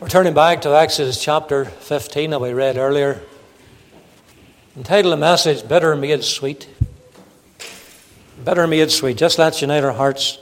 [0.00, 3.20] We're turning back to Exodus chapter 15 that we read earlier.
[4.76, 6.68] Entitled the message, Bitter Made Sweet.
[8.44, 9.16] Bitter Made Sweet.
[9.16, 10.38] Just let's unite our hearts.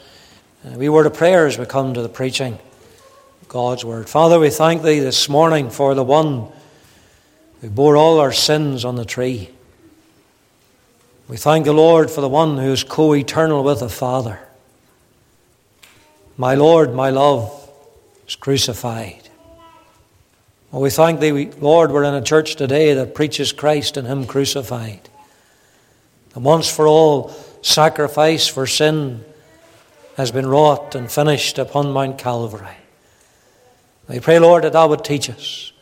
[0.62, 2.58] We word of prayer as we come to the preaching
[3.48, 4.11] God's Word.
[4.11, 6.48] Father, we thank Thee this morning for the one
[7.62, 9.48] who bore all our sins on the tree.
[11.29, 14.38] We thank the Lord for the one who is co eternal with the Father.
[16.36, 17.70] My Lord, my love,
[18.29, 19.25] is crucified.
[20.77, 24.26] Well, we thank Thee, Lord, we're in a church today that preaches Christ and Him
[24.26, 25.08] crucified.
[26.34, 27.30] The once for all
[27.62, 29.25] sacrifice for sin
[30.18, 32.77] has been wrought and finished upon Mount Calvary.
[34.06, 35.72] We pray, Lord, that Thou would teach us.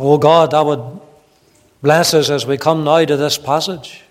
[0.00, 1.00] Oh God, Thou would
[1.80, 4.02] bless us as we come now to this passage.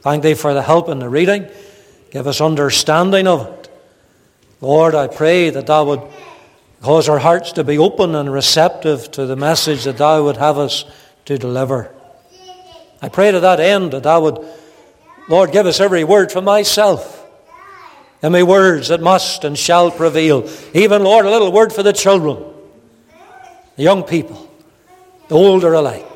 [0.00, 1.46] Thank Thee for the help in the reading.
[2.12, 3.68] Give us understanding of it.
[4.62, 6.00] Lord, I pray that Thou would
[6.82, 10.58] Cause our hearts to be open and receptive to the message that Thou would have
[10.58, 10.84] us
[11.24, 11.92] to deliver.
[13.02, 14.46] I pray to that end that Thou would,
[15.28, 17.16] Lord, give us every word from myself.
[18.22, 20.48] And my words that must and shall prevail.
[20.74, 22.42] Even, Lord, a little word for the children,
[23.76, 24.50] the young people,
[25.28, 26.06] the older alike.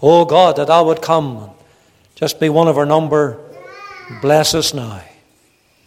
[0.00, 1.50] Oh God, that Thou would come and
[2.14, 3.38] just be one of our number.
[4.22, 5.02] Bless us now.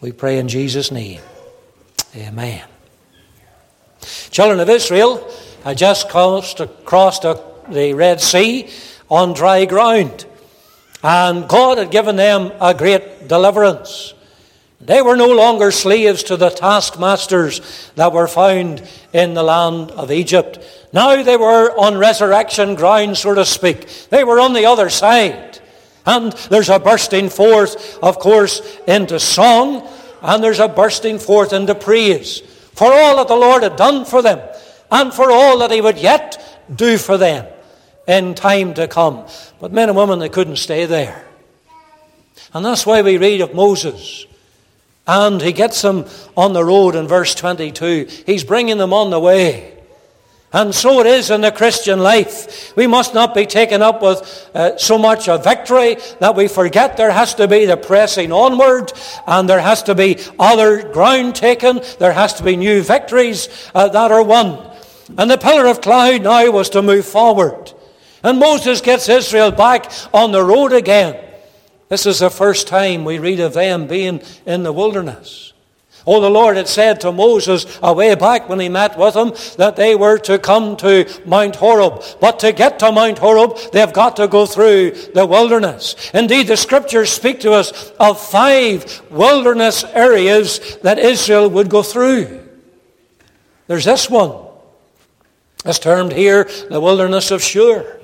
[0.00, 1.20] We pray in Jesus' name.
[2.14, 2.62] Amen.
[4.30, 5.30] Children of Israel
[5.64, 8.68] had just crossed, across the Red Sea
[9.10, 10.26] on dry ground.
[11.02, 14.14] And God had given them a great deliverance.
[14.80, 20.10] They were no longer slaves to the taskmasters that were found in the land of
[20.12, 20.58] Egypt.
[20.92, 23.88] Now they were on resurrection ground, so to speak.
[24.10, 25.60] They were on the other side.
[26.04, 29.88] And there's a bursting forth, of course, into song,
[30.20, 32.42] and there's a bursting forth into praise
[32.74, 34.40] for all that the Lord had done for them
[34.90, 37.46] and for all that He would yet do for them
[38.06, 39.26] in time to come.
[39.60, 41.24] But men and women, they couldn't stay there.
[42.52, 44.26] And that's why we read of Moses.
[45.06, 48.08] And he gets them on the road in verse 22.
[48.26, 49.73] He's bringing them on the way.
[50.54, 52.76] And so it is in the Christian life.
[52.76, 56.96] We must not be taken up with uh, so much of victory that we forget
[56.96, 58.92] there has to be the pressing onward
[59.26, 61.80] and there has to be other ground taken.
[61.98, 64.64] There has to be new victories uh, that are won.
[65.18, 67.72] And the pillar of cloud now was to move forward.
[68.22, 71.20] And Moses gets Israel back on the road again.
[71.88, 75.52] This is the first time we read of them being in the wilderness.
[76.06, 79.32] Oh, the Lord had said to Moses a way back when he met with him
[79.56, 82.02] that they were to come to Mount Horeb.
[82.20, 85.96] But to get to Mount Horeb, they've got to go through the wilderness.
[86.12, 92.46] Indeed, the scriptures speak to us of five wilderness areas that Israel would go through.
[93.66, 94.36] There's this one.
[95.64, 98.00] It's termed here the wilderness of Shur.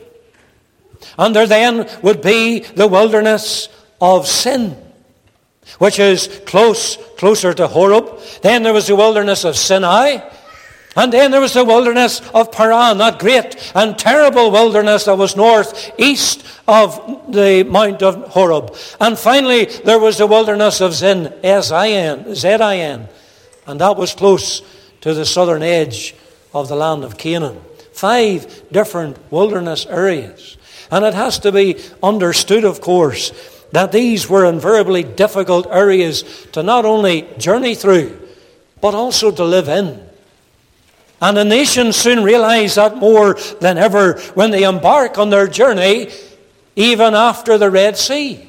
[1.18, 3.68] And there then would be the wilderness
[4.00, 4.89] of sin
[5.78, 8.18] which is close, closer to Horeb.
[8.42, 10.20] Then there was the wilderness of Sinai.
[10.96, 15.36] And then there was the wilderness of Paran, that great and terrible wilderness that was
[15.36, 18.74] northeast of the Mount of Horeb.
[19.00, 23.08] And finally, there was the wilderness of Zin, S-I-N, Z-I-N.
[23.66, 24.62] And that was close
[25.02, 26.14] to the southern edge
[26.52, 27.60] of the land of Canaan.
[27.92, 30.56] Five different wilderness areas.
[30.90, 33.30] And it has to be understood, of course,
[33.72, 38.18] that these were invariably difficult areas to not only journey through,
[38.80, 40.00] but also to live in.
[41.22, 46.10] And the nation soon realize that more than ever when they embark on their journey,
[46.76, 48.48] even after the Red Sea.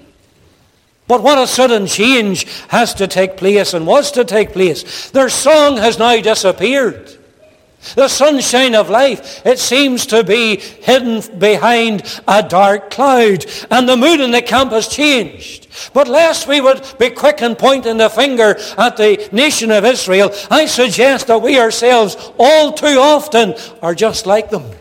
[1.08, 5.12] But what a sudden change has to take place and was to take place.
[5.12, 7.18] Their song has now disappeared.
[7.96, 13.98] The sunshine of life, it seems to be hidden behind a dark cloud, and the
[13.98, 15.68] mood in the camp has changed.
[15.94, 20.32] But lest we would be quick in pointing the finger at the nation of Israel,
[20.52, 24.72] I suggest that we ourselves all too often are just like them.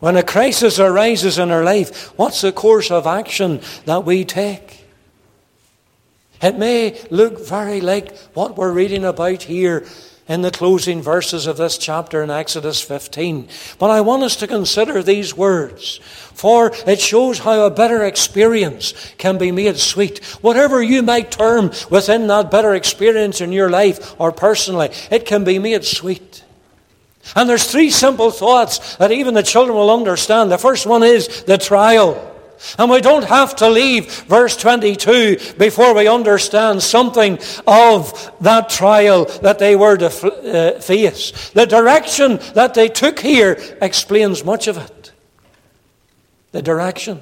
[0.00, 4.84] When a crisis arises in our life, what's the course of action that we take?
[6.42, 9.86] It may look very like what we're reading about here
[10.26, 13.48] in the closing verses of this chapter in Exodus 15.
[13.78, 15.98] But I want us to consider these words,
[16.32, 20.24] for it shows how a better experience can be made sweet.
[20.40, 25.44] Whatever you might term within that better experience in your life or personally, it can
[25.44, 26.42] be made sweet.
[27.36, 30.50] And there's three simple thoughts that even the children will understand.
[30.50, 32.33] The first one is the trial.
[32.78, 39.26] And we don't have to leave verse 22 before we understand something of that trial
[39.42, 41.50] that they were to uh, face.
[41.50, 45.12] The direction that they took here explains much of it.
[46.52, 47.20] The direction.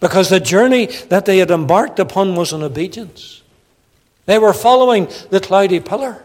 [0.00, 3.42] Because the journey that they had embarked upon was in obedience.
[4.26, 6.24] They were following the cloudy pillar.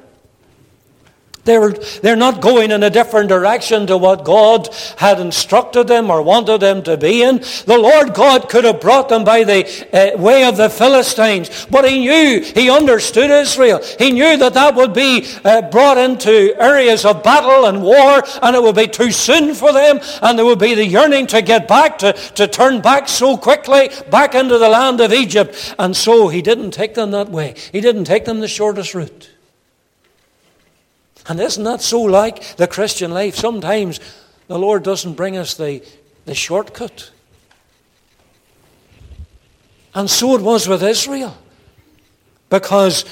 [1.48, 4.68] They were, they're not going in a different direction to what God
[4.98, 7.38] had instructed them or wanted them to be in.
[7.66, 9.64] The Lord God could have brought them by the
[9.94, 13.82] uh, way of the Philistines, but He knew, He understood Israel.
[13.98, 18.54] He knew that that would be uh, brought into areas of battle and war, and
[18.54, 21.70] it would be too soon for them, and there would be the yearning to get
[21.70, 25.76] back, to, to turn back so quickly, back into the land of Egypt.
[25.80, 27.56] And so He didn't take them that way.
[27.72, 29.37] He didn't take them the shortest route.
[31.28, 33.36] And isn't that so like the Christian life?
[33.36, 34.00] Sometimes
[34.48, 35.84] the Lord doesn't bring us the,
[36.26, 37.12] the shortcut.
[39.94, 41.38] And so it was with Israel.
[42.50, 43.04] Because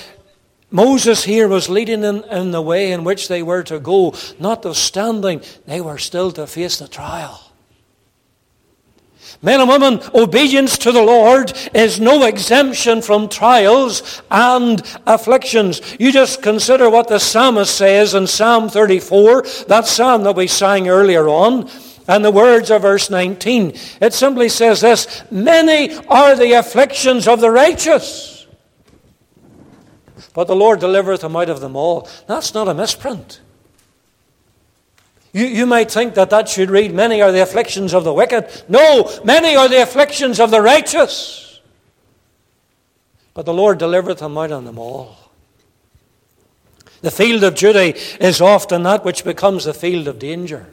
[0.71, 5.41] Moses here was leading in, in the way in which they were to go, notwithstanding
[5.65, 7.44] they were still to face the trial.
[9.41, 15.81] Men and women, obedience to the Lord is no exemption from trials and afflictions.
[15.99, 20.87] You just consider what the psalmist says in Psalm 34, that psalm that we sang
[20.87, 21.69] earlier on,
[22.07, 23.73] and the words of verse 19.
[24.01, 28.47] It simply says this Many are the afflictions of the righteous,
[30.33, 32.07] but the Lord delivereth them out of them all.
[32.27, 33.41] That's not a misprint.
[35.35, 38.47] You, you might think that that should read, Many are the afflictions of the wicked.
[38.69, 41.59] No, many are the afflictions of the righteous.
[43.33, 45.17] But the Lord delivereth them out on them all.
[47.01, 50.67] The field of duty is often that which becomes the field of danger.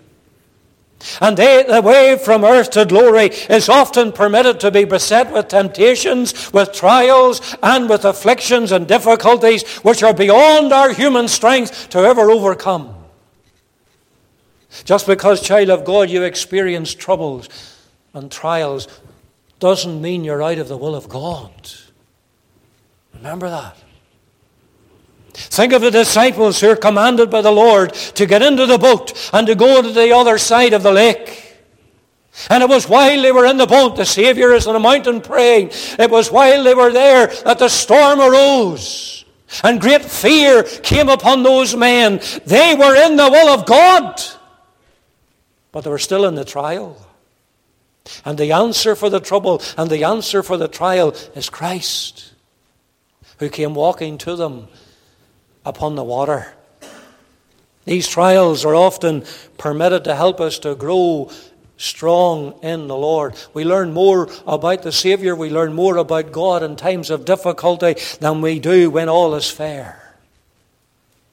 [1.20, 5.49] And they, the way from earth to glory is often permitted to be beset with
[5.49, 11.99] temptations, with trials, and with afflictions and difficulties which are beyond our human strength to
[11.99, 13.02] ever overcome.
[14.85, 17.49] Just because, child of God, you experience troubles
[18.15, 18.89] and trials
[19.59, 21.53] doesn't mean you're out of the will of God.
[23.15, 23.77] Remember that.
[25.35, 29.31] Think of the disciples who are commanded by the Lord to get into the boat
[29.33, 31.57] and to go to the other side of the lake.
[32.51, 35.21] And it was while they were in the boat, the Savior is on a mountain
[35.21, 39.25] praying, it was while they were there that the storm arose.
[39.63, 42.21] And great fear came upon those men.
[42.47, 44.21] They were in the will of God
[45.73, 46.97] but they were still in the trial.
[48.25, 52.33] And the answer for the trouble and the answer for the trial is Christ,
[53.39, 54.69] who came walking to them
[55.65, 56.55] upon the water.
[57.85, 59.25] These trials are often
[59.59, 61.31] permitted to help us to grow
[61.77, 63.35] strong in the Lord.
[63.55, 67.97] We learn more about the Savior, we learn more about God in times of difficulty
[68.21, 70.02] than we do when all is fair.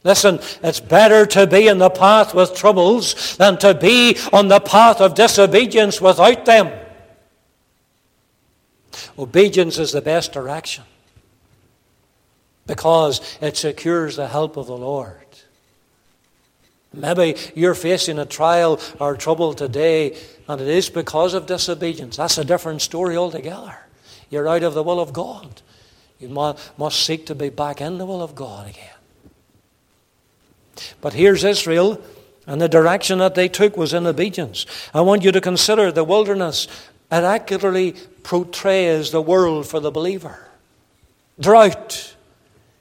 [0.04, 4.60] Listen, it's better to be in the path with troubles than to be on the
[4.60, 6.72] path of disobedience without them.
[9.18, 10.86] Obedience is the best direction
[12.66, 15.18] because it secures the help of the Lord.
[16.94, 20.18] Maybe you're facing a trial or trouble today
[20.48, 22.18] and it is because of disobedience.
[22.18, 23.78] That's a different story altogether.
[24.30, 25.62] You're out of the will of God.
[26.20, 28.99] You must seek to be back in the will of God again.
[31.02, 32.02] But here's Israel,
[32.48, 34.66] and the direction that they took was in obedience.
[34.94, 36.68] I want you to consider the wilderness.
[37.12, 40.48] It accurately portrays the world for the believer.
[41.40, 42.16] Drought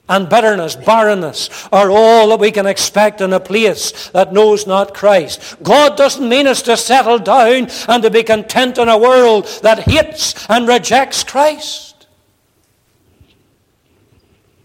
[0.09, 4.95] and bitterness, barrenness are all that we can expect in a place that knows not
[4.95, 5.61] Christ.
[5.61, 9.79] God doesn't mean us to settle down and to be content in a world that
[9.79, 12.07] hates and rejects Christ.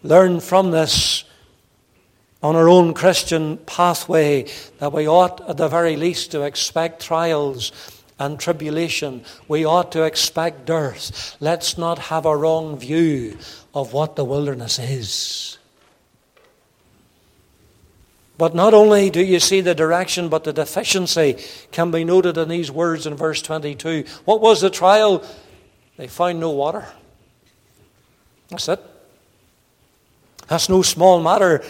[0.02, 1.25] Learn from this
[2.44, 4.46] on our own Christian pathway
[4.78, 7.72] that we ought, at the very least, to expect trials
[8.18, 9.24] and tribulation.
[9.48, 11.38] We ought to expect dearth.
[11.40, 13.38] Let's not have a wrong view
[13.74, 15.56] of what the wilderness is.
[18.36, 22.50] But not only do you see the direction, but the deficiency can be noted in
[22.50, 24.04] these words in verse 22.
[24.26, 25.24] What was the trial?
[25.96, 26.86] They found no water.
[28.50, 28.82] That's it.
[30.46, 31.64] That's no small matter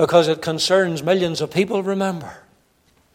[0.00, 2.38] because it concerns millions of people, remember.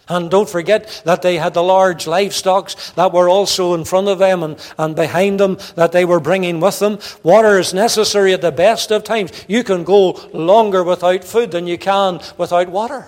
[0.07, 4.19] And don't forget that they had the large livestock that were also in front of
[4.19, 6.99] them and, and behind them that they were bringing with them.
[7.23, 9.31] Water is necessary at the best of times.
[9.47, 13.07] You can go longer without food than you can without water.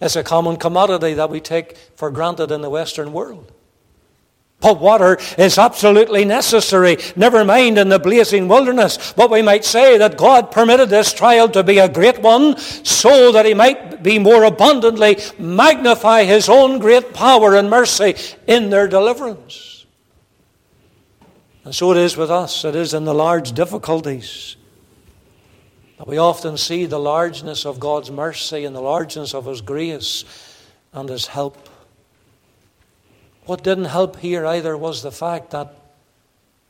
[0.00, 3.52] It's a common commodity that we take for granted in the Western world.
[4.60, 9.14] But water is absolutely necessary, never mind in the blazing wilderness.
[9.14, 13.32] But we might say that God permitted this trial to be a great one so
[13.32, 18.86] that he might be more abundantly magnify his own great power and mercy in their
[18.86, 19.86] deliverance.
[21.64, 22.64] And so it is with us.
[22.64, 24.56] It is in the large difficulties
[25.96, 30.24] that we often see the largeness of God's mercy and the largeness of his grace
[30.92, 31.68] and his help.
[33.50, 35.74] What didn't help here either was the fact that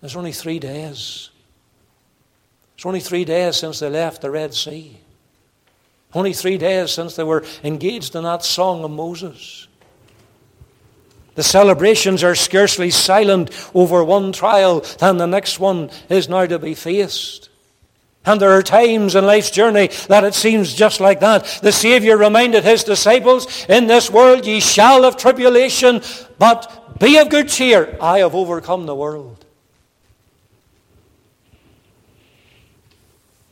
[0.00, 1.28] there's only three days.
[2.75, 4.99] It's only three days since they left the Red Sea.
[6.14, 9.68] Only three days since they were engaged in that song of Moses.
[11.34, 16.58] The celebrations are scarcely silent over one trial, than the next one is now to
[16.58, 17.50] be faced.
[18.27, 21.61] And there are times in life's journey that it seems just like that.
[21.62, 26.03] The Savior reminded his disciples, In this world ye shall have tribulation,
[26.39, 27.97] but be of good cheer.
[28.00, 29.45] I have overcome the world.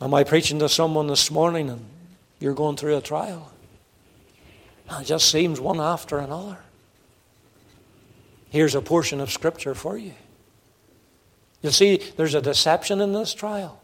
[0.00, 1.84] Am I preaching to someone this morning and
[2.38, 3.50] you're going through a trial?
[4.90, 6.58] it just seems one after another.
[8.50, 10.14] Here's a portion of Scripture for you.
[11.62, 13.82] You see, there's a deception in this trial.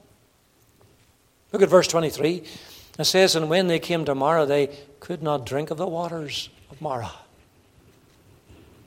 [1.55, 2.43] Look at verse 23.
[2.99, 6.49] It says, And when they came to Marah, they could not drink of the waters
[6.69, 7.13] of Marah.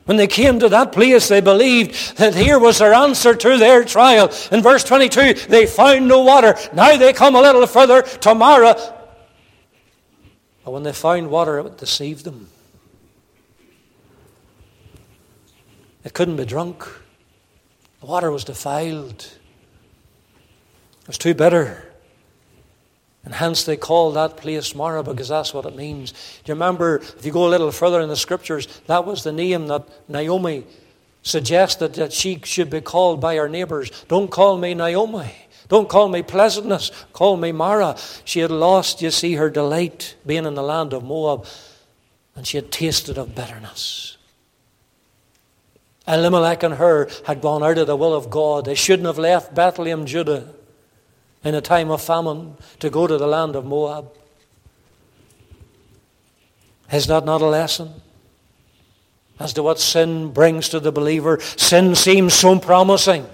[0.03, 3.85] When they came to that place, they believed that here was their answer to their
[3.85, 4.33] trial.
[4.51, 6.55] In verse 22, they found no water.
[6.73, 8.75] Now they come a little further to Marah.
[10.65, 12.49] But when they found water, it deceived them.
[16.03, 16.85] It couldn't be drunk.
[18.01, 19.25] The water was defiled.
[21.03, 21.86] It was too bitter.
[23.27, 26.13] And hence they call that place Marah because that's what it means.
[26.13, 29.33] Do you remember, if you go a little further in the scriptures, that was the
[29.33, 30.63] name that Naomi
[31.23, 33.91] suggested that she should be called by her neighbors.
[34.07, 35.29] Don't call me Naomi.
[35.67, 36.89] Don't call me pleasantness.
[37.11, 37.97] Call me Mara.
[38.23, 41.45] She had lost, you see, her delight being in the land of Moab,
[42.33, 44.15] and she had tasted of bitterness.
[46.07, 48.63] Elimelech and her had gone out of the will of God.
[48.63, 50.53] They shouldn't have left Bethlehem, Judah
[51.43, 54.11] in a time of famine to go to the land of Moab.
[56.91, 57.93] Is that not a lesson?
[59.39, 63.27] As to what sin brings to the believer, sin seems so promising.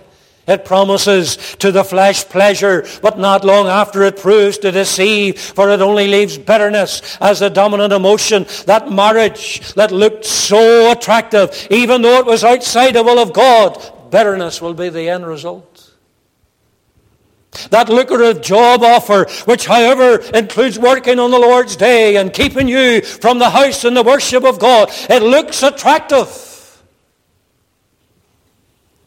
[0.45, 5.69] It promises to the flesh pleasure, but not long after it proves to deceive, for
[5.69, 8.45] it only leaves bitterness as the dominant emotion.
[8.65, 14.12] That marriage that looked so attractive, even though it was outside the will of God,
[14.12, 15.72] bitterness will be the end result.
[17.69, 23.01] That lucrative job offer, which, however, includes working on the Lord's day and keeping you
[23.01, 26.81] from the house and the worship of God, it looks attractive.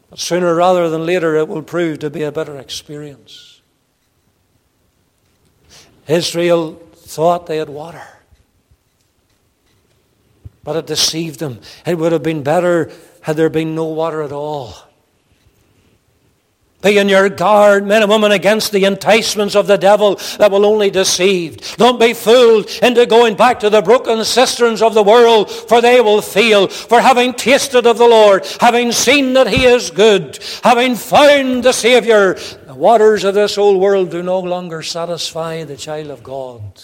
[0.09, 3.61] But sooner rather than later, it will prove to be a better experience.
[6.07, 8.07] Israel thought they had water,
[10.63, 11.59] but it deceived them.
[11.85, 14.86] It would have been better had there been no water at all.
[16.81, 20.63] Be in your guard, men and women, against the enticements of the devil that will
[20.63, 21.75] only deceive.
[21.75, 26.01] Don't be fooled into going back to the broken cisterns of the world, for they
[26.01, 26.67] will fail.
[26.67, 31.73] For having tasted of the Lord, having seen that he is good, having found the
[31.73, 32.35] Savior,
[32.67, 36.83] the waters of this old world do no longer satisfy the child of God.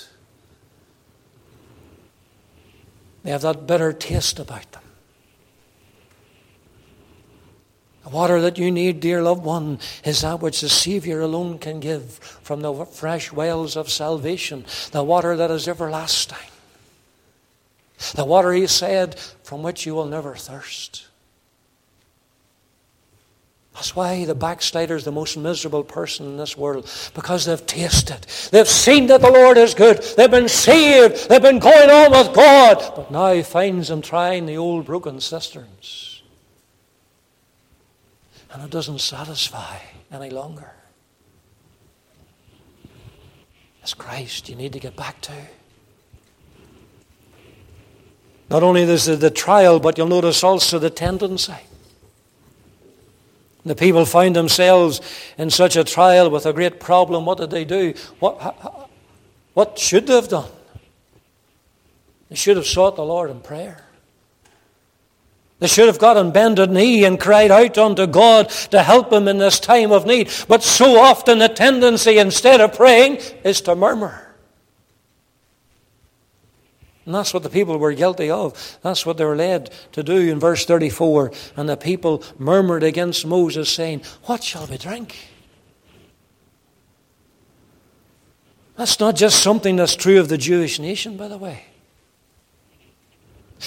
[3.24, 4.82] They have that bitter taste about them.
[8.03, 11.80] The water that you need, dear loved one, is that which the Savior alone can
[11.80, 16.38] give from the fresh wells of salvation, the water that is everlasting.
[18.16, 21.08] The water, he said, from which you will never thirst.
[23.74, 28.28] That's why the backslider is the most miserable person in this world, because they've tasted.
[28.52, 30.04] They've seen that the Lord is good.
[30.16, 31.28] They've been saved.
[31.28, 32.94] They've been going on with God.
[32.96, 36.03] But now he finds them trying the old broken cisterns
[38.54, 39.80] and it doesn't satisfy
[40.12, 40.72] any longer.
[43.82, 45.34] It's Christ you need to get back to.
[48.50, 51.56] Not only is it the trial, but you'll notice also the tendency.
[53.66, 55.02] The people find themselves
[55.38, 57.26] in such a trial with a great problem.
[57.26, 57.94] What did they do?
[58.20, 58.90] What,
[59.54, 60.50] what should they have done?
[62.30, 63.86] They should have sought the Lord in prayer.
[65.64, 69.30] They should have got on bended knee and cried out unto God to help them
[69.30, 70.30] in this time of need.
[70.50, 74.36] But so often the tendency, instead of praying, is to murmur.
[77.06, 78.78] And that's what the people were guilty of.
[78.82, 81.32] That's what they were led to do in verse 34.
[81.56, 85.16] And the people murmured against Moses, saying, What shall we drink?
[88.76, 91.68] That's not just something that's true of the Jewish nation, by the way.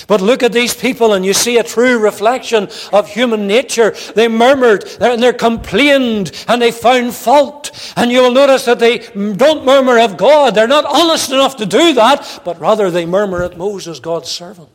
[0.06, 3.94] But look at these people and you see a true reflection of human nature.
[4.14, 7.70] They murmured and they complained and they found fault.
[7.96, 10.54] And you'll notice that they don't murmur of God.
[10.54, 14.70] They're not honest enough to do that, but rather they murmur at Moses, God's servant.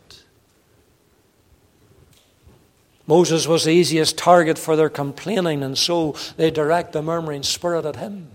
[3.07, 7.85] Moses was the easiest target for their complaining, and so they direct the murmuring spirit
[7.85, 8.29] at him.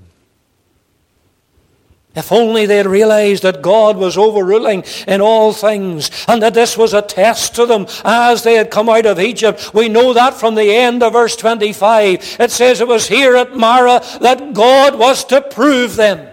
[2.16, 6.76] If only they had realized that God was overruling in all things and that this
[6.76, 9.74] was a test to them as they had come out of Egypt.
[9.74, 12.38] We know that from the end of verse 25.
[12.40, 16.26] It says it was here at Marah that God was to prove them.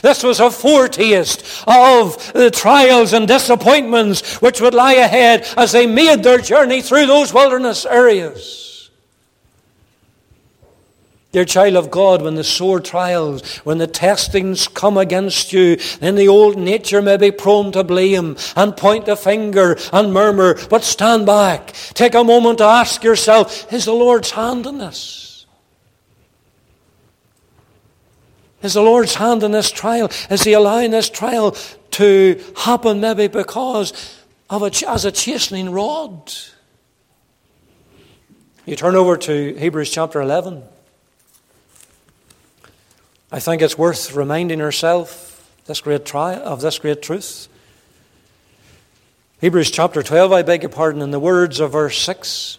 [0.00, 5.86] This was a foretaste of the trials and disappointments which would lie ahead as they
[5.86, 8.67] made their journey through those wilderness areas.
[11.30, 16.14] Dear child of God, when the sore trials, when the testings come against you, then
[16.14, 20.58] the old nature may be prone to blame and point the finger and murmur.
[20.70, 21.74] But stand back.
[21.92, 25.44] Take a moment to ask yourself, is the Lord's hand in this?
[28.62, 30.10] Is the Lord's hand in this trial?
[30.30, 31.54] Is He allowing this trial
[31.92, 34.16] to happen maybe because
[34.48, 36.32] of a, as a chastening rod?
[38.64, 40.62] You turn over to Hebrews chapter 11.
[43.30, 47.48] I think it's worth reminding ourselves this great trial, of this great truth.
[49.40, 52.58] Hebrews chapter 12, I beg your pardon, in the words of verse 6.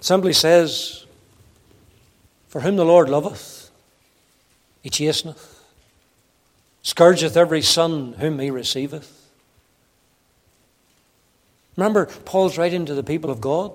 [0.00, 1.04] Simply says,
[2.48, 3.70] For whom the Lord loveth,
[4.82, 5.62] he chasteneth,
[6.82, 9.30] scourgeth every son whom he receiveth.
[11.76, 13.72] Remember, Paul's writing to the people of God.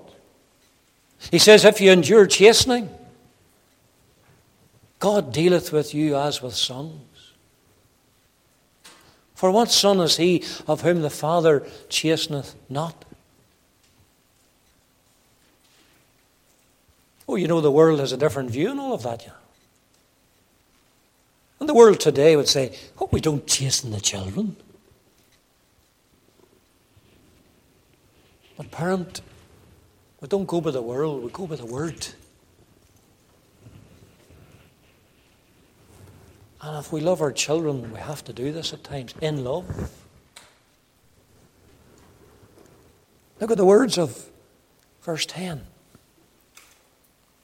[1.30, 2.90] He says, If you endure chastening,
[4.98, 7.32] God dealeth with you as with sons.
[9.34, 13.04] For what son is he of whom the Father chasteneth not?
[17.28, 19.32] Oh, you know, the world has a different view on all of that, yeah.
[21.58, 24.56] And the world today would say, Oh, we don't chasten the children.
[28.56, 29.22] But, parent,
[30.22, 32.06] we don't go by the world, we go by the Word.
[36.62, 39.90] And if we love our children, we have to do this at times in love.
[43.40, 44.30] Look at the words of
[45.02, 45.66] verse 10.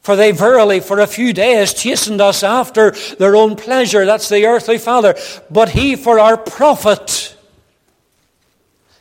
[0.01, 4.07] For they verily for a few days chastened us after their own pleasure.
[4.07, 5.17] That's the earthly father.
[5.51, 7.37] But he for our profit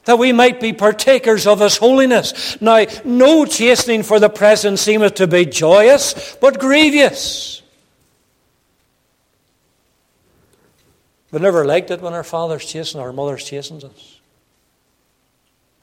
[0.07, 2.59] that we might be partakers of his holiness.
[2.61, 7.61] Now, no chastening for the present seemeth to be joyous, but grievous.
[11.29, 14.21] We never liked it when our fathers chastened, our mothers chastened us.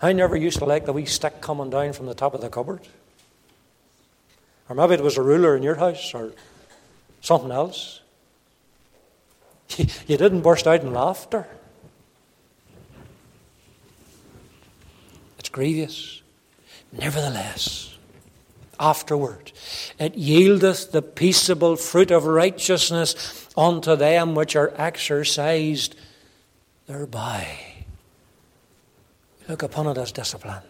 [0.01, 2.49] I never used to like the wee stick coming down from the top of the
[2.49, 2.81] cupboard.
[4.71, 6.33] Or maybe it was a ruler in your house or
[7.21, 8.01] something else.
[10.07, 11.47] You didn't burst out in laughter.
[15.55, 16.21] Grievous.
[16.91, 17.97] Nevertheless,
[18.79, 19.53] afterward,
[20.01, 25.95] it yieldeth the peaceable fruit of righteousness unto them which are exercised
[26.89, 27.47] thereby.
[29.49, 30.63] Look upon it as discipline.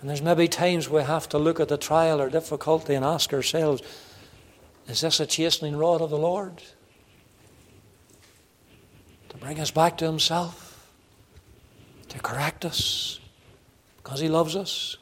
[0.00, 3.32] And there's maybe times we have to look at the trial or difficulty and ask
[3.32, 3.82] ourselves,
[4.86, 6.62] is this a chastening rod of the Lord?
[9.30, 10.88] To bring us back to Himself,
[12.08, 13.18] to correct us,
[13.96, 14.96] because He loves us.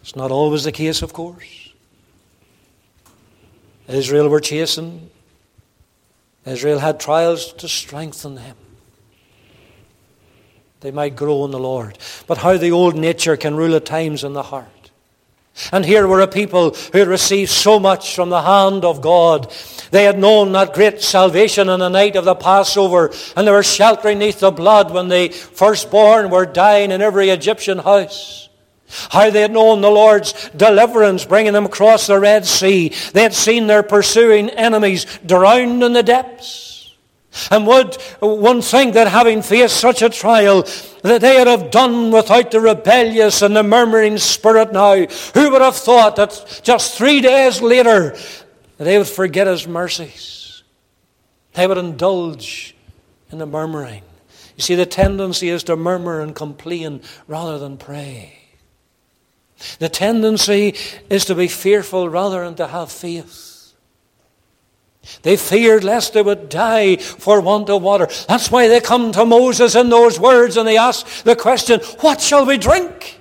[0.00, 1.72] It's not always the case, of course.
[3.88, 5.10] Israel were chastened.
[6.46, 8.56] Israel had trials to strengthen them.
[10.80, 11.98] They might grow in the Lord.
[12.26, 14.79] But how the old nature can rule at times in the heart.
[15.72, 19.52] And here were a people who had received so much from the hand of God.
[19.90, 23.62] They had known that great salvation on the night of the Passover, and they were
[23.62, 28.48] sheltering neath the blood when the firstborn were dying in every Egyptian house.
[29.10, 32.92] How they had known the Lord's deliverance, bringing them across the Red Sea.
[33.12, 36.79] They had seen their pursuing enemies drowned in the depths.
[37.50, 40.66] And would one think that having faced such a trial,
[41.02, 44.96] that they would have done without the rebellious and the murmuring spirit now?
[45.34, 48.16] Who would have thought that just three days later,
[48.78, 50.62] they would forget his mercies?
[51.52, 52.74] They would indulge
[53.30, 54.02] in the murmuring.
[54.56, 58.38] You see, the tendency is to murmur and complain rather than pray.
[59.78, 60.74] The tendency
[61.08, 63.49] is to be fearful rather than to have faith.
[65.22, 68.08] They feared lest they would die for want of water.
[68.28, 72.20] That's why they come to Moses in those words and they ask the question, What
[72.20, 73.20] shall we drink?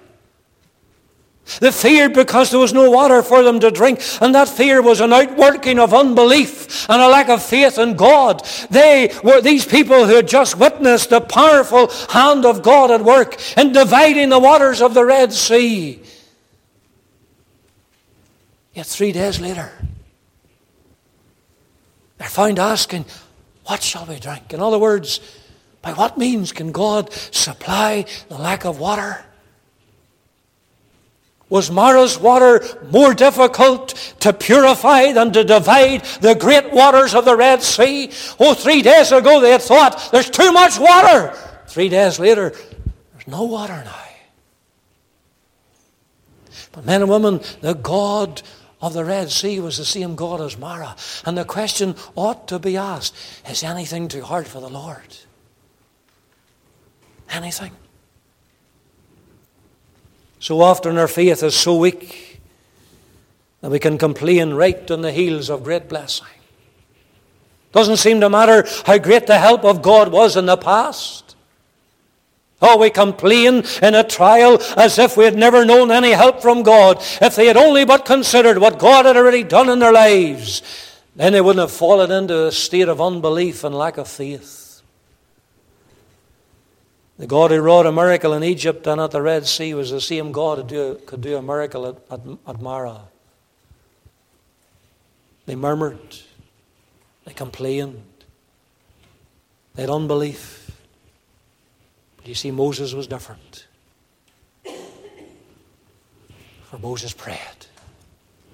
[1.59, 5.01] They feared because there was no water for them to drink, and that fear was
[5.01, 8.45] an outworking of unbelief and a lack of faith in God.
[8.69, 13.41] They were these people who had just witnessed the powerful hand of God at work
[13.57, 15.99] in dividing the waters of the Red Sea.
[18.75, 19.71] Yet three days later,
[22.19, 23.05] they're found asking,
[23.65, 24.53] What shall we drink?
[24.53, 25.19] In other words,
[25.81, 29.25] by what means can God supply the lack of water?
[31.49, 37.35] Was Marah's water more difficult to purify than to divide the great waters of the
[37.35, 38.11] Red Sea?
[38.39, 41.35] Oh, three days ago they had thought, there's too much water.
[41.65, 43.95] Three days later, there's no water now.
[46.71, 48.43] But men and women, the God
[48.81, 50.95] of the Red Sea was the same God as Marah.
[51.25, 53.15] And the question ought to be asked
[53.49, 55.17] is anything too hard for the Lord?
[57.29, 57.71] Anything?
[60.39, 62.39] So often our faith is so weak
[63.61, 66.27] that we can complain right on the heels of great blessing.
[67.71, 71.28] Doesn't seem to matter how great the help of God was in the past.
[72.61, 76.61] Oh, we complain in a trial as if we had never known any help from
[76.61, 76.97] God.
[77.21, 80.61] If they had only but considered what God had already done in their lives,
[81.15, 84.81] then they wouldn't have fallen into a state of unbelief and lack of faith.
[87.17, 89.99] The God who wrought a miracle in Egypt and at the Red Sea was the
[89.99, 93.01] same God who could do a miracle at, at, at Marah.
[95.45, 96.17] They murmured,
[97.25, 98.03] they complained,
[99.75, 100.58] they had unbelief.
[102.25, 103.65] You see, Moses was different.
[106.63, 107.65] For Moses prayed.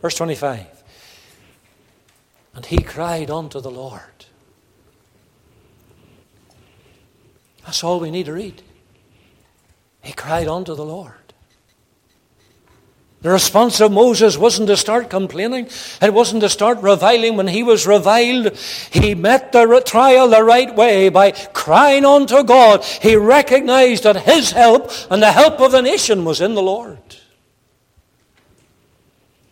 [0.02, 0.68] Verse 25.
[2.54, 4.02] And he cried unto the Lord.
[7.66, 8.62] That's all we need to read.
[10.02, 11.25] He cried unto the Lord.
[13.26, 15.68] The response of Moses wasn't to start complaining.
[16.00, 17.38] It wasn't to start reviling.
[17.38, 18.56] When he was reviled,
[18.92, 22.84] he met the trial the right way by crying unto God.
[22.84, 27.00] He recognized that his help and the help of the nation was in the Lord.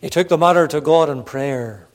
[0.00, 1.88] He took the matter to God in prayer.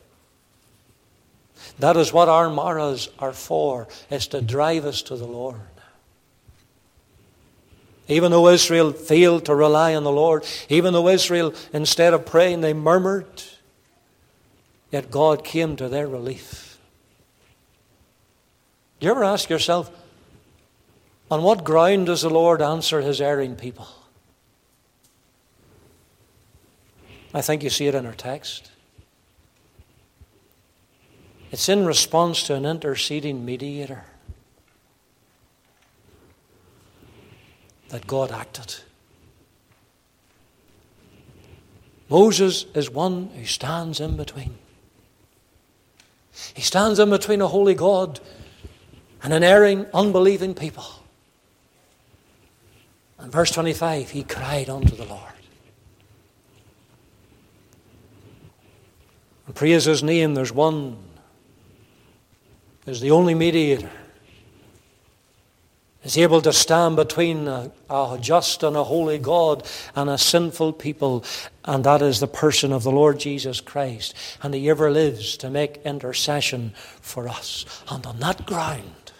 [1.80, 5.62] That is what our maras are for, is to drive us to the Lord.
[8.10, 12.62] Even though Israel failed to rely on the Lord, even though Israel, instead of praying,
[12.62, 13.44] they murmured,
[14.92, 16.80] yet God came to their relief.
[19.00, 19.92] Do you ever ask yourself,
[21.30, 23.88] on what ground does the Lord answer his erring people?
[27.32, 28.72] I think you see it in our text.
[31.52, 34.06] It's in response to an interceding mediator.
[37.90, 38.76] That God acted.
[42.10, 44.58] Moses is one who stands in between.
[46.54, 48.20] He stands in between a holy God
[49.22, 50.86] and an erring, unbelieving people.
[53.20, 55.34] And verse 25, he cried unto the Lord.
[59.46, 60.98] And praise his name, there's one,
[62.86, 63.92] is the only mediator
[66.10, 69.64] is able to stand between a, a, just and a holy God
[69.96, 71.24] and a sinful people,
[71.66, 74.16] and that is the person of the Lord Jesus Christ.
[74.42, 77.64] And He ever lives to make intercession for us.
[77.92, 79.12] And on that ground,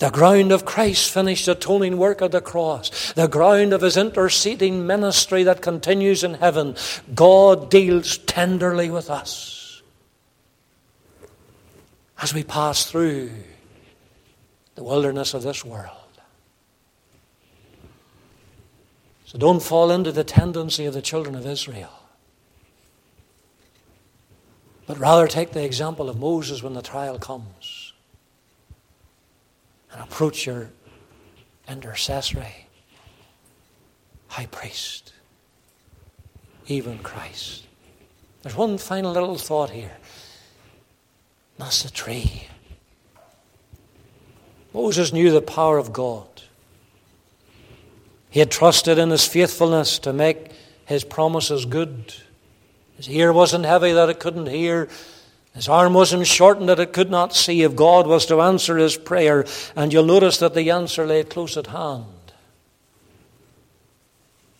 [0.00, 4.88] the ground of Christ's finished atoning work at the cross, the ground of His interceding
[4.88, 6.74] ministry that continues in heaven,
[7.14, 9.82] God deals tenderly with us
[12.20, 13.30] as we pass through
[14.76, 15.90] the wilderness of this world.
[19.24, 21.90] So don't fall into the tendency of the children of Israel.
[24.86, 27.92] But rather take the example of Moses when the trial comes
[29.92, 30.70] and approach your
[31.68, 32.66] intercessory
[34.28, 35.12] high priest,
[36.66, 37.66] even Christ.
[38.42, 39.96] There's one final little thought here.
[41.58, 42.48] That's the tree.
[44.76, 46.28] Moses knew the power of God.
[48.28, 50.50] He had trusted in his faithfulness to make
[50.84, 52.14] his promises good.
[52.98, 54.90] His ear wasn't heavy that it couldn't hear.
[55.54, 57.62] His arm wasn't shortened that it could not see.
[57.62, 61.56] If God was to answer his prayer, and you'll notice that the answer lay close
[61.56, 62.04] at hand.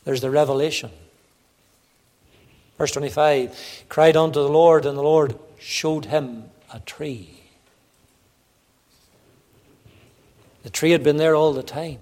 [0.04, 0.90] There's the revelation.
[2.78, 7.35] Verse 25 cried unto the Lord, and the Lord showed him a tree.
[10.66, 11.98] The tree had been there all the time.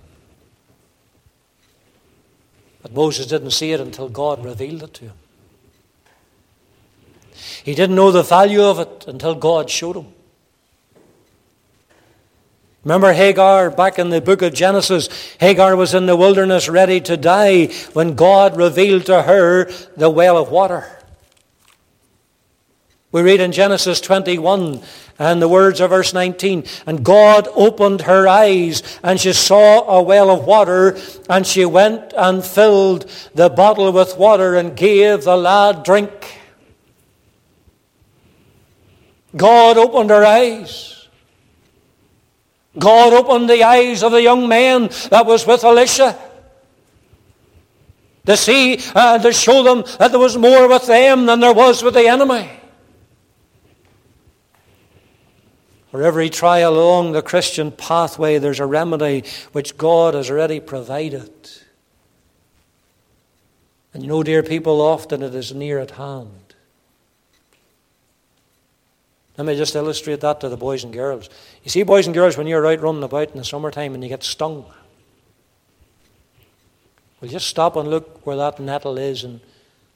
[2.81, 5.17] But Moses didn't see it until God revealed it to him.
[7.63, 10.07] He didn't know the value of it until God showed him.
[12.85, 15.11] Remember Hagar back in the book of Genesis?
[15.39, 20.39] Hagar was in the wilderness ready to die when God revealed to her the well
[20.39, 21.04] of water.
[23.15, 24.83] We read in Genesis 21
[25.21, 30.03] and the words of verse 19 And God opened her eyes, and she saw a
[30.03, 30.99] well of water,
[31.31, 36.11] and she went and filled the bottle with water and gave the lad drink.
[39.37, 41.07] God opened her eyes.
[42.77, 46.19] God opened the eyes of the young man that was with Elisha
[48.27, 51.55] to see and uh, to show them that there was more with them than there
[51.55, 52.51] was with the enemy.
[55.95, 61.31] For every trial along the Christian pathway, there's a remedy which God has already provided.
[63.93, 66.57] And you know, dear people, often it is near at hand.
[69.39, 71.31] Let me just illustrate that to the boys and girls.
[71.63, 74.09] You see, boys and girls, when you're out running about in the summertime and you
[74.09, 74.65] get stung,
[77.21, 79.39] well, just stop and look where that nettle is, and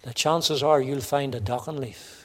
[0.03, 2.18] the chances are you'll find a docking leaf.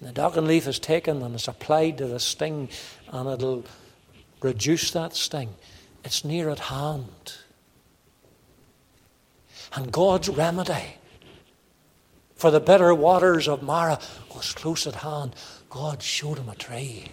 [0.00, 2.68] The docking leaf is taken and it's applied to the sting,
[3.08, 3.64] and it'll
[4.40, 5.54] reduce that sting.
[6.04, 7.34] It's near at hand.
[9.74, 10.94] And God's remedy
[12.36, 13.98] for the bitter waters of Marah
[14.34, 15.34] was close at hand.
[15.68, 17.06] God showed him a tree.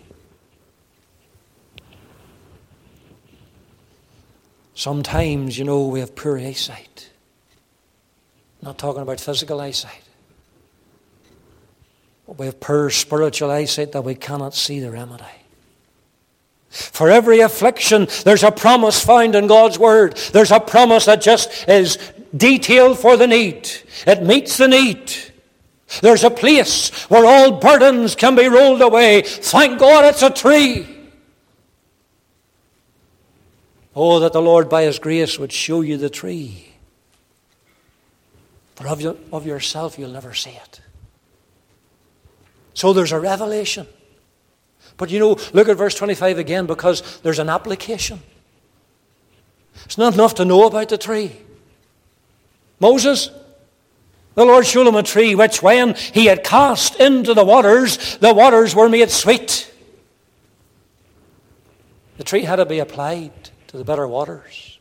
[4.75, 7.09] Sometimes, you know, we have poor eyesight.
[8.61, 10.04] not talking about physical eyesight.
[12.27, 15.23] We have poor spiritual eyesight that we cannot see the remedy.
[16.69, 20.17] For every affliction, there's a promise found in God's Word.
[20.33, 21.97] There's a promise that just is
[22.35, 23.69] detailed for the need.
[24.05, 25.13] It meets the need.
[26.01, 29.21] There's a place where all burdens can be rolled away.
[29.21, 30.87] Thank God it's a tree.
[33.95, 36.73] Oh, that the Lord by His grace would show you the tree.
[38.75, 40.81] For of, of yourself, you'll never see it.
[42.75, 43.87] So there's a revelation.
[44.97, 48.19] But you know, look at verse 25 again because there's an application.
[49.85, 51.31] It's not enough to know about the tree.
[52.79, 53.29] Moses,
[54.35, 58.33] the Lord showed him a tree which, when he had cast into the waters, the
[58.33, 59.71] waters were made sweet.
[62.17, 63.31] The tree had to be applied
[63.67, 64.74] to the better waters.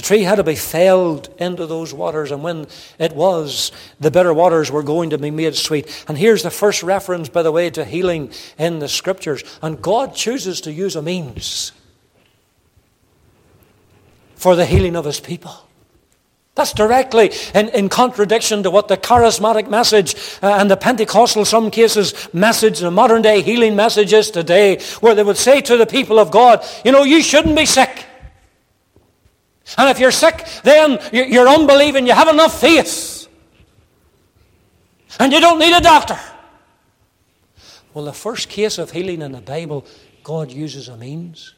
[0.00, 4.32] The tree had to be felled into those waters, and when it was, the bitter
[4.32, 6.06] waters were going to be made sweet.
[6.08, 9.44] And here's the first reference, by the way, to healing in the scriptures.
[9.60, 11.72] And God chooses to use a means
[14.36, 15.52] for the healing of his people.
[16.54, 21.70] That's directly in, in contradiction to what the charismatic message uh, and the Pentecostal, some
[21.70, 25.84] cases, message, the modern day healing message is today, where they would say to the
[25.84, 28.06] people of God, you know, you shouldn't be sick.
[29.78, 32.06] And if you're sick, then you're unbelieving.
[32.06, 33.28] You have enough faith.
[35.18, 36.18] And you don't need a doctor.
[37.92, 39.84] Well, the first case of healing in the Bible,
[40.22, 41.54] God uses a means.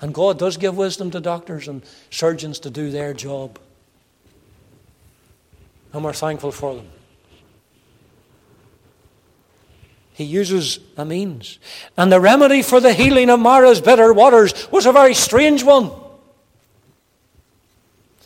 [0.00, 3.58] And God does give wisdom to doctors and surgeons to do their job.
[5.92, 6.88] And we're thankful for them.
[10.18, 11.60] He uses a means.
[11.96, 15.92] And the remedy for the healing of Marah's bitter waters was a very strange one.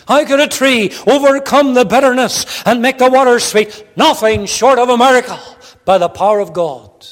[0.08, 3.86] How could a tree overcome the bitterness and make the waters sweet?
[3.94, 5.38] Nothing short of a miracle
[5.84, 7.06] by the power of God.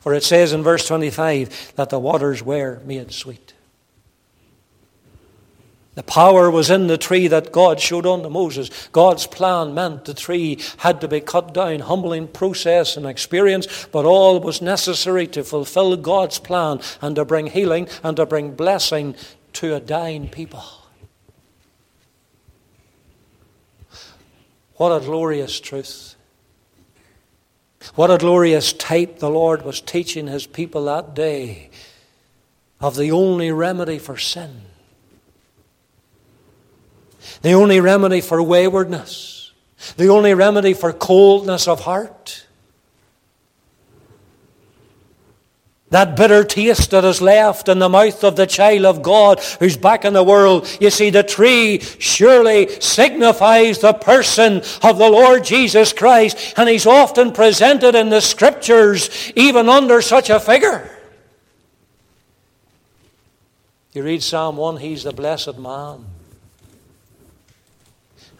[0.00, 3.54] For it says in verse 25 that the waters were made sweet.
[5.94, 8.70] The power was in the tree that God showed unto Moses.
[8.92, 14.06] God's plan meant the tree had to be cut down, humbling process and experience, but
[14.06, 19.14] all was necessary to fulfill God's plan and to bring healing and to bring blessing
[19.54, 20.64] to a dying people.
[24.76, 26.16] What a glorious truth.
[27.94, 31.68] What a glorious type the Lord was teaching his people that day
[32.80, 34.62] of the only remedy for sin,
[37.42, 39.52] the only remedy for waywardness,
[39.96, 42.46] the only remedy for coldness of heart.
[45.92, 49.76] That bitter taste that is left in the mouth of the child of God who's
[49.76, 50.66] back in the world.
[50.80, 56.86] You see, the tree surely signifies the person of the Lord Jesus Christ, and he's
[56.86, 60.90] often presented in the scriptures even under such a figure.
[63.92, 66.06] You read Psalm 1, he's the blessed man.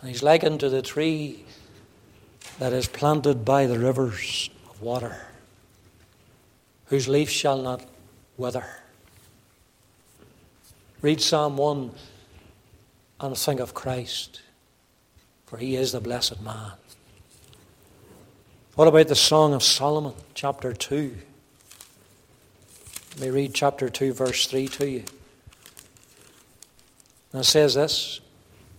[0.02, 1.44] And he's likened to the tree
[2.58, 5.16] that is planted by the rivers of water
[6.92, 7.82] whose leaf shall not
[8.36, 8.66] wither.
[11.00, 11.90] Read Psalm 1
[13.20, 14.42] and think of Christ,
[15.46, 16.72] for he is the blessed man.
[18.74, 21.16] What about the Song of Solomon, chapter 2?
[23.12, 25.04] Let me read chapter 2, verse 3 to you.
[27.32, 28.20] And it says this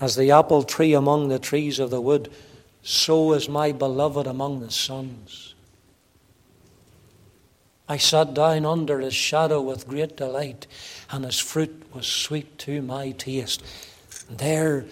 [0.03, 2.29] As the apple tree among the trees of the wood,
[2.81, 5.55] so is my beloved among the sons.
[7.87, 10.67] I sat down under his shadow with great delight,
[11.09, 13.63] and his fruit was sweet to my taste.
[14.27, 14.83] And there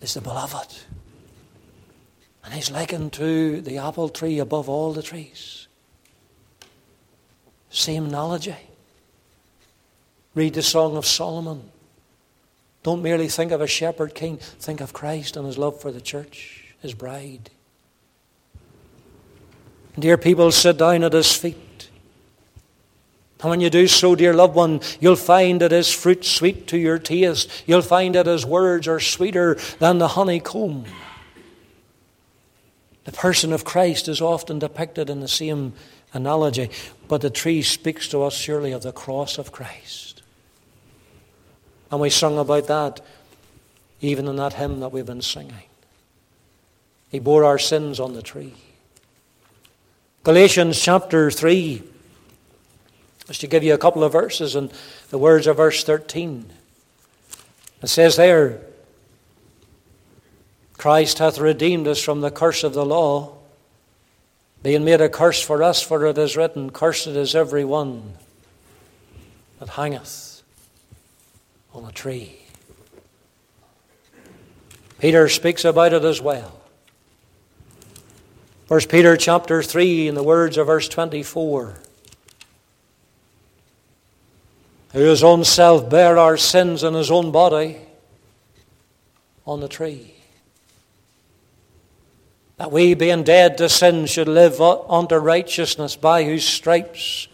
[0.00, 0.76] is the beloved.
[2.42, 5.68] And he's likened to the apple tree above all the trees.
[7.70, 8.56] Same analogy.
[10.34, 11.70] Read the Song of Solomon.
[12.88, 16.00] Don't merely think of a shepherd king, think of Christ and his love for the
[16.00, 17.50] church, his bride.
[19.92, 21.90] And Dear people, sit down at his feet.
[23.42, 26.78] And when you do so, dear loved one, you'll find that his fruit sweet to
[26.78, 27.50] your taste.
[27.66, 30.86] You'll find that his words are sweeter than the honeycomb.
[33.04, 35.74] The person of Christ is often depicted in the same
[36.14, 36.70] analogy,
[37.06, 40.07] but the tree speaks to us surely of the cross of Christ.
[41.90, 43.00] And we sung about that
[44.00, 45.54] even in that hymn that we've been singing.
[47.10, 48.54] He bore our sins on the tree.
[50.22, 51.82] Galatians chapter 3,
[53.26, 54.72] just to give you a couple of verses and
[55.10, 56.50] the words of verse 13.
[57.82, 58.60] It says there,
[60.76, 63.36] Christ hath redeemed us from the curse of the law,
[64.62, 68.14] being made a curse for us, for it is written, Cursed is every one
[69.58, 70.27] that hangeth
[71.78, 72.36] on a tree.
[74.98, 76.60] Peter speaks about it as well.
[78.66, 81.74] First Peter chapter 3 in the words of verse 24.
[84.92, 87.76] Who his own self bare our sins in his own body
[89.46, 90.14] on the tree.
[92.56, 97.28] That we, being dead to sin, should live unto righteousness, by whose stripes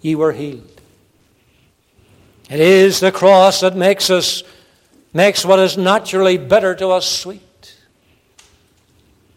[0.00, 0.77] ye were healed.
[2.48, 4.42] It is the cross that makes us
[5.12, 7.76] makes what is naturally bitter to us sweet.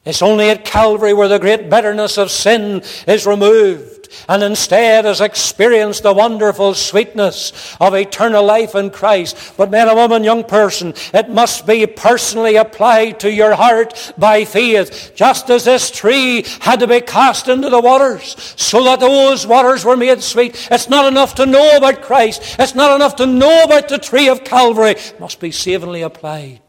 [0.06, 5.22] It's only at Calvary where the great bitterness of sin is removed and instead has
[5.22, 9.54] experienced the wonderful sweetness of eternal life in Christ.
[9.58, 14.46] But man and woman, young person, it must be personally applied to your heart by
[14.46, 15.14] faith.
[15.16, 19.86] Just as this tree had to be cast into the waters so that those waters
[19.86, 20.68] were made sweet.
[20.72, 22.56] It's not enough to know about Christ.
[22.60, 24.92] It's not enough to know about the tree of Calvary.
[24.92, 26.62] It must be savingly applied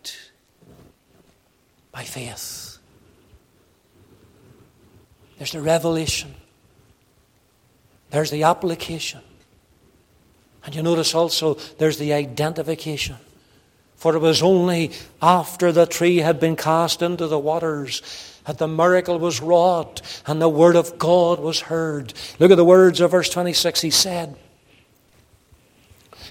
[1.92, 2.78] by faith.
[5.38, 6.35] There's the revelation.
[8.12, 9.22] There's the application.
[10.64, 13.16] And you notice also there's the identification.
[13.96, 18.03] For it was only after the tree had been cast into the waters
[18.44, 22.12] that the miracle was wrought and the word of God was heard.
[22.38, 23.81] Look at the words of verse 26.
[23.81, 24.37] He said,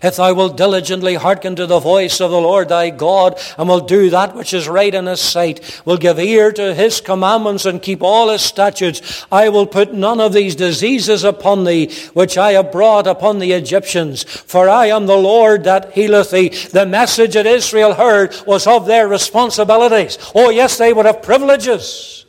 [0.02, 3.80] if thou wilt diligently hearken to the voice of the Lord thy God, and will
[3.80, 7.82] do that which is right in his sight, will give ear to his commandments, and
[7.82, 12.54] keep all his statutes, I will put none of these diseases upon thee, which I
[12.54, 14.24] have brought upon the Egyptians.
[14.24, 16.50] For I am the Lord that healeth thee.
[16.50, 20.18] The message that Israel heard was of their responsibilities.
[20.34, 22.21] Oh, yes, they would have privileges.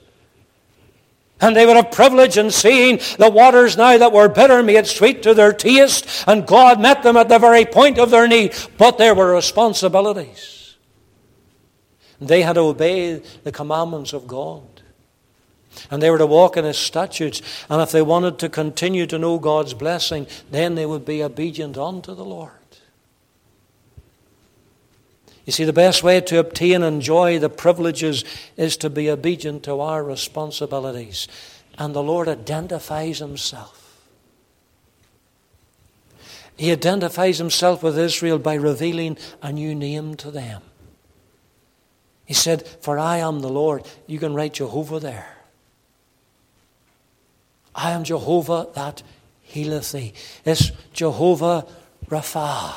[1.43, 5.23] And they would have privilege in seeing the waters now that were bitter made sweet
[5.25, 8.55] to their taste, and God met them at the very point of their need.
[8.79, 10.77] But there were responsibilities.
[12.21, 14.63] They had to obey the commandments of God.
[15.91, 17.43] And they were to walk in His statutes.
[17.69, 21.77] And if they wanted to continue to know God's blessing, then they would be obedient
[21.77, 22.53] unto the Lord.
[25.45, 28.25] You see, the best way to obtain and enjoy the privileges
[28.57, 31.27] is to be obedient to our responsibilities.
[31.79, 33.79] And the Lord identifies himself.
[36.57, 40.63] He identifies himself with Israel by revealing a new name to them.
[42.25, 43.85] He said, For I am the Lord.
[44.07, 45.39] You can write Jehovah there.
[47.75, 49.03] I am Jehovah that
[49.41, 50.13] healeth thee.
[50.45, 51.67] It's Jehovah
[52.07, 52.75] Rapha,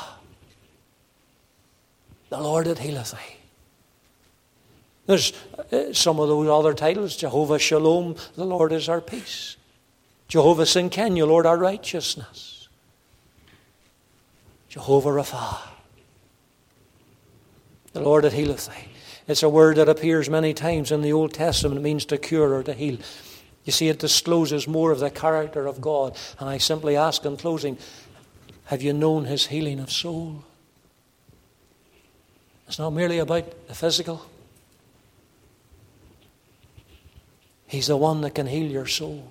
[2.28, 3.36] the Lord that healeth thee.
[5.06, 5.32] There's
[5.72, 9.56] uh, some of those other titles Jehovah Shalom, the Lord is our peace.
[10.28, 12.68] Jehovah Tsidkenu, Lord our righteousness.
[14.68, 15.58] Jehovah Rapha,
[17.92, 18.88] the Lord that healeth thee.
[19.28, 21.80] It's a word that appears many times in the Old Testament.
[21.80, 22.98] It means to cure or to heal.
[23.64, 26.16] You see, it discloses more of the character of God.
[26.38, 27.78] And I simply ask in closing
[28.66, 30.44] have you known his healing of soul?
[32.66, 34.24] It's not merely about the physical.
[37.66, 39.26] He's the one that can heal your soul.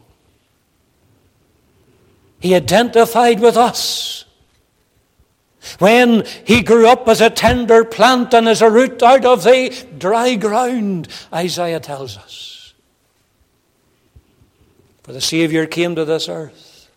[2.40, 4.26] He identified with us.
[5.80, 9.74] When he grew up as a tender plant and as a root out of the
[9.98, 12.74] dry ground, Isaiah tells us.
[15.04, 16.90] For the Savior came to this earth.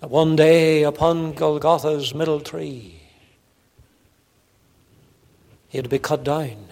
[0.00, 3.00] That one day upon Golgotha's middle tree,
[5.74, 6.68] he had to be cut down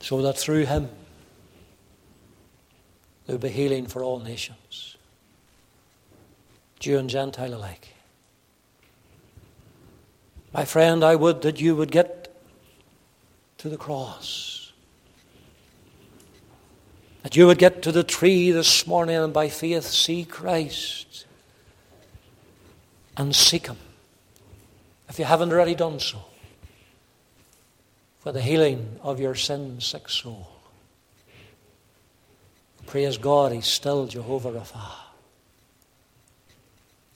[0.00, 0.88] so that through him
[3.26, 4.96] there would be healing for all nations.
[6.80, 7.88] Jew and Gentile alike.
[10.54, 12.34] My friend, I would that you would get
[13.58, 14.72] to the cross.
[17.22, 21.26] That you would get to the tree this morning and by faith see Christ
[23.14, 23.76] and seek Him.
[25.08, 26.18] If you haven't already done so,
[28.24, 30.48] for the healing of your sin sick soul.
[32.86, 34.90] Praise God, He's still Jehovah Rapha.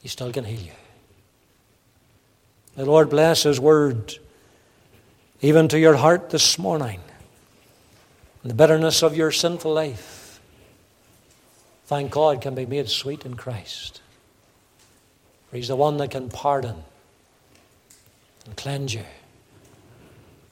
[0.02, 0.72] He still can heal you.
[2.76, 4.18] The Lord bless His word
[5.40, 7.00] even to your heart this morning.
[8.44, 10.40] The bitterness of your sinful life,
[11.86, 14.00] thank God, can be made sweet in Christ.
[15.48, 16.84] For He's the one that can pardon
[18.48, 19.04] and cleanse you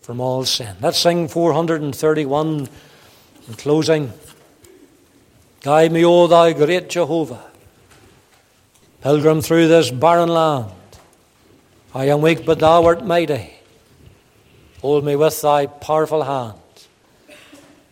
[0.03, 0.77] from all sin.
[0.83, 2.69] Let's sing 431
[3.49, 4.13] in closing.
[5.63, 7.43] Guide me, O thou great Jehovah
[9.01, 10.73] pilgrim through this barren land.
[11.95, 13.51] I am weak, but thou art mighty.
[14.83, 16.59] Hold me with thy powerful hand.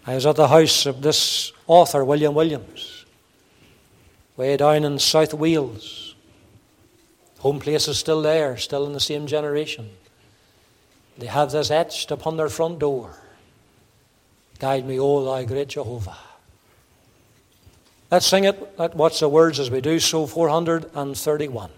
[0.06, 3.06] I was at the house of this author, William Williams,
[4.36, 6.13] way down in South Wales.
[7.44, 9.90] Home place is still there, still in the same generation.
[11.18, 13.18] They have this etched upon their front door
[14.60, 16.16] Guide me, O thy great Jehovah.
[18.10, 18.78] Let's sing it.
[18.78, 20.26] Let's watch the words as we do so.
[20.26, 21.70] 431.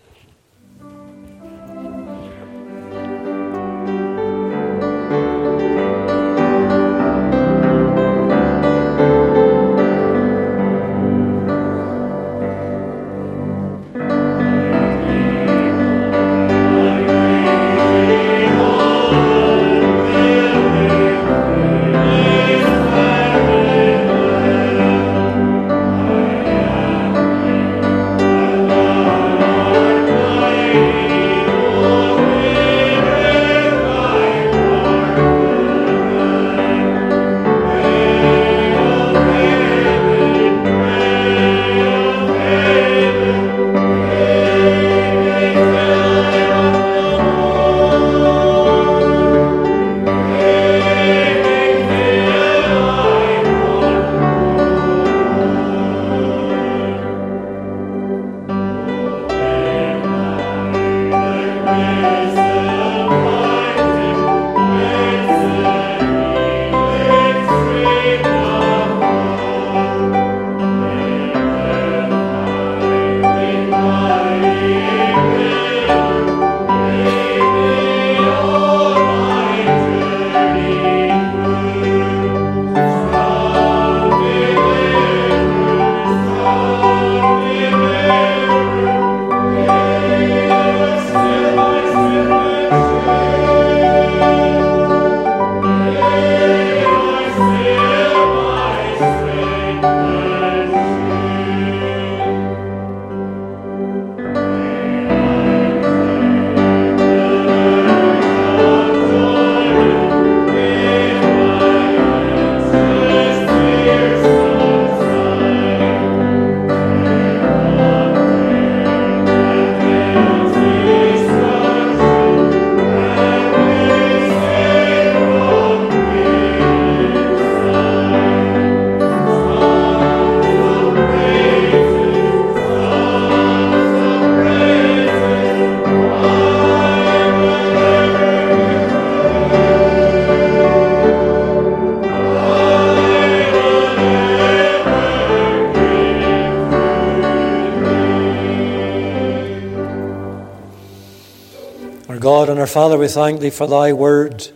[152.76, 154.52] Father, we thank Thee for Thy word.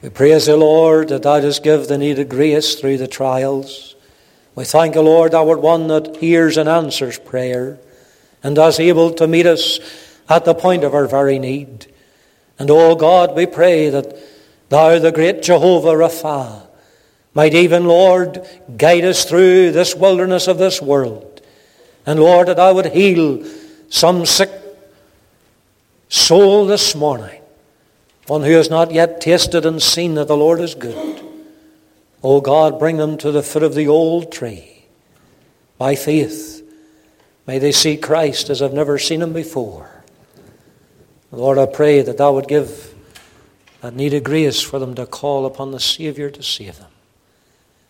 [0.00, 3.94] We praise Thee, Lord, that Thou dost give the needed grace through the trials.
[4.54, 7.78] We thank you, Lord, Thou art one that hears and answers prayer
[8.42, 9.80] and is able to meet us
[10.30, 11.92] at the point of our very need.
[12.58, 14.16] And, oh God, we pray that
[14.70, 16.66] Thou, the great Jehovah Rapha,
[17.34, 18.48] might even, Lord,
[18.78, 21.42] guide us through this wilderness of this world.
[22.06, 23.44] And, Lord, that I would heal
[23.90, 24.50] some sick
[26.08, 27.40] soul this morning,
[28.32, 31.22] one who has not yet tasted and seen that the Lord is good.
[32.22, 34.86] Oh God, bring them to the foot of the old tree
[35.76, 36.66] by faith.
[37.46, 40.02] May they see Christ as I've never seen him before.
[41.30, 42.94] Lord, I pray that thou would give
[43.82, 46.90] that needed grace for them to call upon the Savior to save them.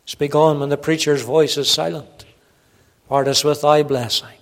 [0.07, 2.24] Speak on when the preacher's voice is silent.
[3.09, 4.38] Part us with thy blessing.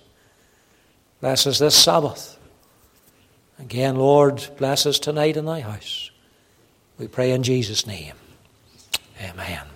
[1.19, 2.30] Bless us this Sabbath.
[3.61, 6.09] Again, Lord, bless us tonight in thy house.
[6.97, 8.15] We pray in Jesus' name.
[9.21, 9.70] Amen.